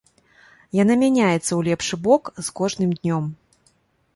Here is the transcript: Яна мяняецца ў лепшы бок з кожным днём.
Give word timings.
Яна 0.77 0.93
мяняецца 1.03 1.37
ў 1.55 1.59
лепшы 1.67 1.95
бок 2.07 2.23
з 2.47 2.49
кожным 2.61 2.91
днём. 3.03 3.23